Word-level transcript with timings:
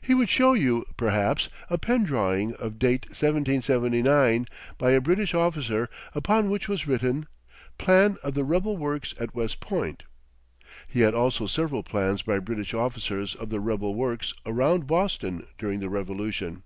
He 0.00 0.14
would 0.14 0.30
show 0.30 0.54
you, 0.54 0.86
perhaps, 0.96 1.50
a 1.68 1.76
pen 1.76 2.02
drawing 2.04 2.54
of 2.54 2.78
date 2.78 3.04
1779, 3.10 4.46
by 4.78 4.92
a 4.92 5.00
British 5.02 5.34
officer, 5.34 5.90
upon 6.14 6.48
which 6.48 6.68
was 6.70 6.86
written: 6.86 7.26
"Plan 7.76 8.16
of 8.22 8.32
the 8.32 8.44
rebel 8.44 8.78
works 8.78 9.12
at 9.20 9.34
West 9.34 9.60
Point." 9.60 10.04
He 10.86 11.00
had 11.00 11.12
also 11.12 11.46
several 11.46 11.82
plans 11.82 12.22
by 12.22 12.38
British 12.38 12.72
officers 12.72 13.34
of 13.34 13.50
"the 13.50 13.60
rebel 13.60 13.94
works" 13.94 14.32
around 14.46 14.86
Boston 14.86 15.46
during 15.58 15.80
the 15.80 15.90
revolution. 15.90 16.62